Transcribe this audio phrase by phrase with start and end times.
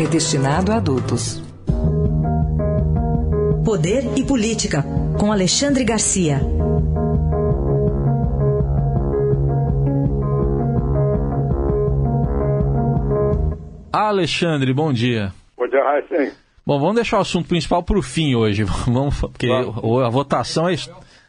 [0.00, 1.42] é destinado a adultos.
[3.62, 4.82] Poder e Política,
[5.18, 6.40] com Alexandre Garcia.
[13.92, 15.34] Alexandre, bom dia.
[15.54, 16.32] Bom dia, Raíssen.
[16.66, 20.76] Bom, vamos deixar o assunto principal para o fim hoje, vamos, porque a votação é,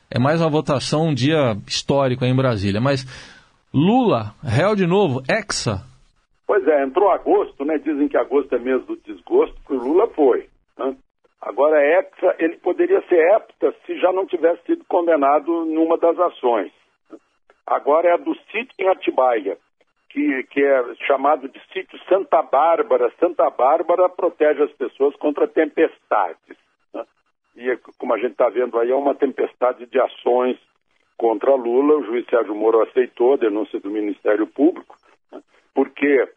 [0.09, 2.79] é mais uma votação, um dia histórico aí em Brasília.
[2.79, 3.05] Mas
[3.73, 5.83] Lula, réu de novo, Hexa,
[6.51, 7.77] Pois é, entrou agosto, né?
[7.77, 10.49] Dizem que agosto é mês do desgosto, que o Lula foi.
[10.77, 10.97] Né?
[11.39, 16.69] Agora, hexa, ele poderia ser hepta se já não tivesse sido condenado numa das ações.
[17.65, 19.57] Agora é a do sítio em Atibaia,
[20.09, 23.13] que, que é chamado de sítio Santa Bárbara.
[23.17, 26.57] Santa Bárbara protege as pessoas contra tempestades.
[26.93, 27.05] Né?
[27.55, 30.59] E como a gente está vendo aí, é uma tempestade de ações
[31.17, 31.95] contra Lula.
[31.95, 34.97] O juiz Sérgio Moro aceitou a denúncia do Ministério Público,
[35.31, 35.41] né?
[35.73, 36.27] porque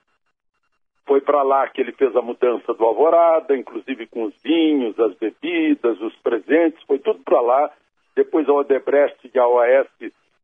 [1.06, 5.14] foi para lá que ele fez a mudança do Alvorada, inclusive com os vinhos, as
[5.14, 7.70] bebidas, os presentes, foi tudo para lá.
[8.16, 9.86] Depois a Odebrecht e a OAS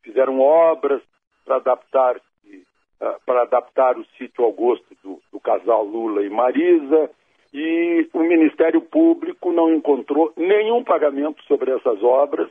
[0.03, 1.03] fizeram obras
[1.45, 7.11] para adaptar uh, para adaptar o sítio ao gosto do, do casal Lula e Marisa.
[7.53, 12.49] E o Ministério Público não encontrou nenhum pagamento sobre essas obras.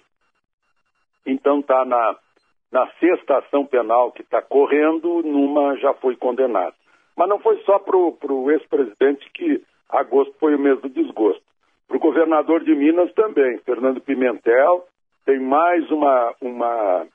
[1.26, 2.18] Então está na,
[2.72, 6.76] na sexta ação penal que está correndo, numa já foi condenado.
[7.20, 11.44] Mas não foi só para o ex-presidente que agosto foi o mês do desgosto.
[11.86, 14.86] Para o governador de Minas também, Fernando Pimentel,
[15.26, 17.06] tem mais uma, uma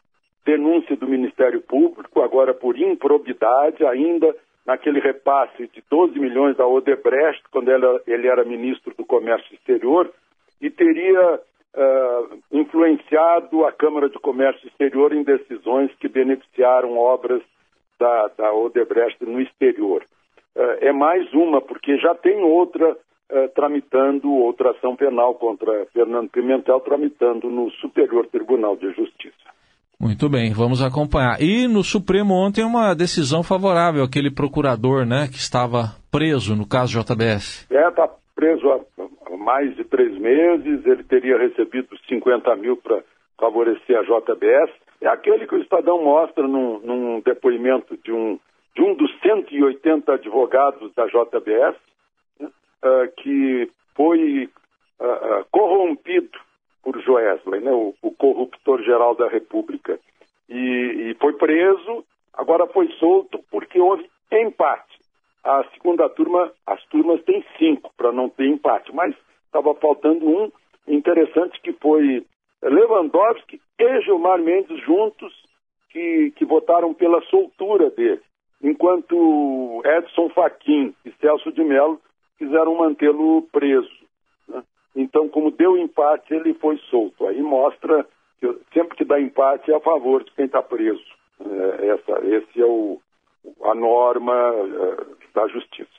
[0.44, 4.36] denúncia do Ministério Público, agora por improbidade, ainda
[4.66, 10.12] naquele repasse de 12 milhões da Odebrecht, quando ele, ele era ministro do Comércio Exterior,
[10.60, 17.42] e teria uh, influenciado a Câmara de Comércio Exterior em decisões que beneficiaram obras
[17.98, 20.04] da, da Odebrecht no exterior.
[20.56, 26.30] Uh, é mais uma, porque já tem outra uh, tramitando, outra ação penal contra Fernando
[26.30, 29.44] Pimentel, tramitando no Superior Tribunal de Justiça.
[29.98, 31.40] Muito bem, vamos acompanhar.
[31.40, 37.00] E no Supremo ontem uma decisão favorável àquele procurador, né, que estava preso no caso
[37.00, 37.66] JBS.
[37.70, 43.02] É, está preso há mais de três meses, ele teria recebido 50 mil para
[43.44, 44.70] favorecer a JBS.
[45.02, 48.38] É aquele que o Estadão mostra num, num depoimento de um,
[48.74, 51.76] de um dos 180 advogados da JBS,
[52.40, 54.48] né, uh, que foi
[54.98, 56.38] uh, uh, corrompido
[56.82, 59.98] por Joesley, né, o, o corruptor geral da República.
[60.48, 64.98] E, e, foi preso, agora foi solto porque houve empate.
[65.42, 69.14] A segunda turma, as turmas têm cinco para não ter empate, mas
[69.46, 70.50] estava faltando um
[70.88, 72.24] interessante que foi
[72.68, 75.32] Lewandowski e Gilmar Mendes juntos
[75.90, 78.20] que, que votaram pela soltura dele,
[78.62, 82.00] enquanto Edson Fachin e Celso de Mello
[82.38, 84.04] quiseram mantê-lo preso.
[84.48, 84.62] Né?
[84.96, 87.26] Então, como deu empate, ele foi solto.
[87.26, 88.06] Aí mostra
[88.40, 91.04] que sempre que dá empate é a favor de quem está preso.
[91.40, 93.00] É, essa, esse é o,
[93.62, 95.04] a norma é,
[95.34, 95.93] da justiça.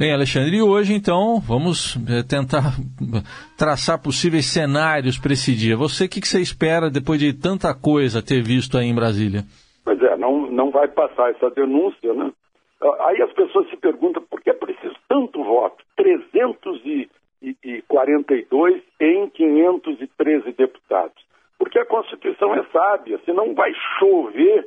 [0.00, 2.72] Bem, Alexandre, e hoje então vamos eh, tentar
[3.52, 5.76] traçar possíveis cenários para esse dia.
[5.76, 9.44] Você, o que, que, você espera depois de tanta coisa ter visto aí em Brasília?
[9.84, 12.32] Pois é, não, não vai passar essa denúncia, né?
[12.80, 15.84] Aí as pessoas se perguntam por que é preciso tanto voto?
[15.98, 21.22] 342 em 513 deputados.
[21.58, 24.66] Porque a Constituição é sábia, senão vai chover,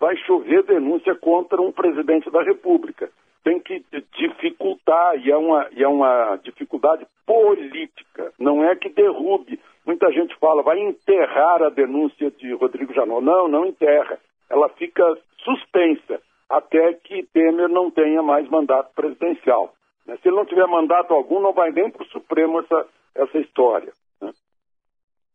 [0.00, 3.08] vai chover denúncia contra um presidente da República
[3.44, 3.84] tem que
[4.16, 9.60] dificultar, e é, uma, e é uma dificuldade política, não é que derrube.
[9.86, 13.22] Muita gente fala, vai enterrar a denúncia de Rodrigo Janot.
[13.22, 14.18] Não, não enterra.
[14.48, 15.04] Ela fica
[15.44, 19.74] suspensa até que Temer não tenha mais mandato presidencial.
[20.06, 20.16] Né?
[20.22, 23.92] Se ele não tiver mandato algum, não vai nem para o Supremo essa, essa história.
[24.22, 24.32] Né?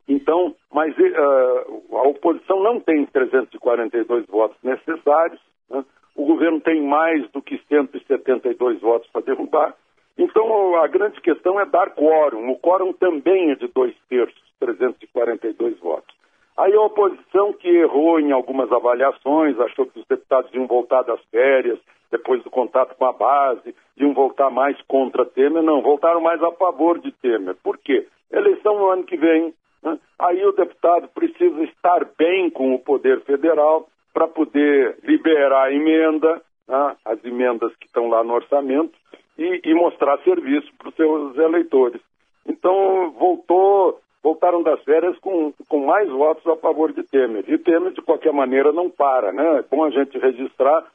[0.07, 5.39] Então, mas uh, a oposição não tem 342 votos necessários,
[5.69, 5.85] né?
[6.19, 9.73] O governo tem mais do que 172 votos para derrubar.
[10.17, 12.51] Então, a grande questão é dar quórum.
[12.51, 16.13] O quórum também é de dois terços, 342 votos.
[16.57, 21.23] Aí a oposição que errou em algumas avaliações, achou que os deputados iam voltar das
[21.31, 21.79] férias,
[22.11, 26.51] depois do contato com a base, iam voltar mais contra Temer, não, voltaram mais a
[26.51, 27.55] favor de Temer.
[27.63, 28.05] Por quê?
[28.29, 29.97] Eleição no ano que vem, né?
[30.19, 33.87] aí o deputado precisa estar bem com o poder federal
[34.19, 36.95] para poder liberar a emenda, né?
[37.05, 38.91] as emendas que estão lá no orçamento,
[39.37, 42.01] e, e mostrar serviço para os seus eleitores.
[42.45, 47.45] Então, voltou, voltaram das férias com, com mais votos a favor de Temer.
[47.47, 49.59] E Temer, de qualquer maneira, não para, né?
[49.59, 50.85] É bom a gente registrar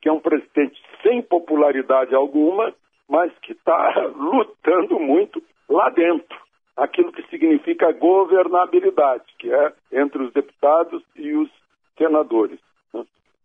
[0.00, 2.74] que é um presidente sem popularidade alguma,
[3.08, 6.36] mas que está lutando muito lá dentro.
[6.76, 11.48] Aquilo que significa governabilidade, que é entre os deputados e os
[11.96, 12.58] senadores.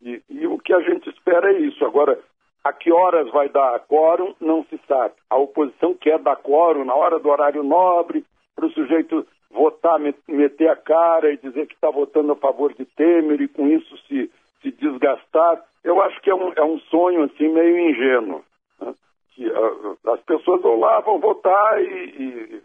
[0.02, 1.84] E, e o que a gente espera é isso.
[1.86, 2.20] Agora,
[2.64, 5.14] a que horas vai dar quórum, não se sabe.
[5.30, 10.70] A oposição quer dar quórum na hora do horário nobre, para o sujeito votar, meter
[10.70, 14.30] a cara e dizer que está votando a favor de Temer e com isso se,
[14.62, 15.64] se desgastar.
[15.84, 18.44] Eu acho que é um, é um sonho assim meio ingênuo.
[18.82, 18.94] Né?
[19.34, 22.62] Que, uh, as pessoas vão lá, vão votar e, e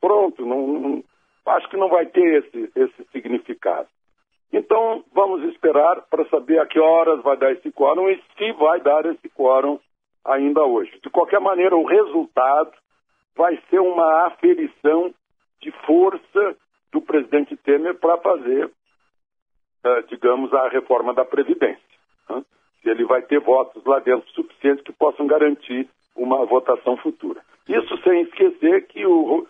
[0.00, 0.46] pronto.
[0.46, 1.04] Não, não,
[1.46, 3.88] acho que não vai ter esse, esse significado.
[4.52, 8.80] Então, vamos esperar para saber a que horas vai dar esse quórum e se vai
[8.80, 9.78] dar esse quórum
[10.24, 10.98] ainda hoje.
[11.02, 12.72] De qualquer maneira, o resultado
[13.34, 15.12] vai ser uma aferição
[15.60, 16.56] de força
[16.92, 21.82] do presidente Temer para fazer, uh, digamos, a reforma da Previdência.
[22.28, 22.44] Né?
[22.82, 27.40] Se ele vai ter votos lá dentro suficientes que possam garantir uma votação futura.
[27.66, 29.46] Isso sem esquecer que o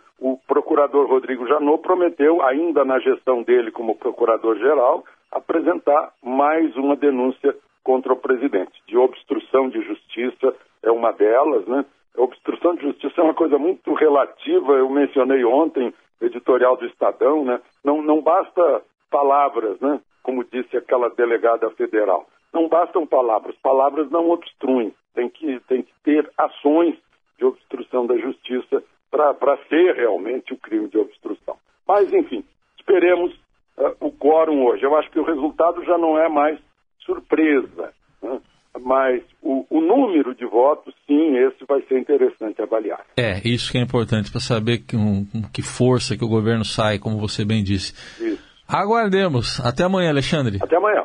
[0.83, 8.13] procurador Rodrigo Janot prometeu, ainda na gestão dele como procurador-geral, apresentar mais uma denúncia contra
[8.13, 11.85] o presidente, de obstrução de justiça é uma delas, né?
[12.17, 17.61] obstrução de justiça é uma coisa muito relativa, eu mencionei ontem, editorial do Estadão, né?
[17.85, 20.01] Não, não basta palavras, né?
[20.23, 22.27] Como disse aquela delegada federal.
[22.53, 26.97] Não bastam palavras, palavras não obstruem, tem que, tem que ter ações
[27.39, 28.83] de obstrução da justiça
[29.13, 31.57] para ser realmente o crime de obstrução.
[31.87, 32.43] Mas, enfim,
[32.79, 33.33] esperemos
[33.77, 34.83] uh, o quórum hoje.
[34.83, 36.59] Eu acho que o resultado já não é mais
[37.01, 37.93] surpresa,
[38.23, 38.41] né?
[38.81, 43.05] mas o, o, número de votos, sim, esse vai ser interessante avaliar.
[43.17, 46.99] É, isso que é importante para saber que, um, que força que o governo sai,
[46.99, 47.93] como você bem disse.
[48.23, 48.43] Isso.
[48.67, 49.61] Aguardemos.
[49.61, 50.59] Até amanhã, Alexandre.
[50.63, 51.05] Até amanhã.